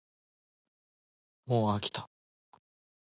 [1.45, 2.09] もうあきた